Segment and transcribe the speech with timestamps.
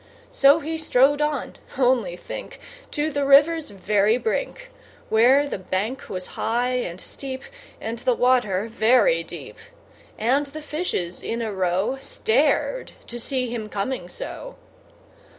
[0.31, 2.59] So he strode on, only think!
[2.89, 4.71] To the river's very brink,
[5.09, 7.43] Where the bank was high and steep,
[7.79, 9.57] And the water very deep;
[10.17, 14.55] And the fishes, in a row, Stared to see him coming so.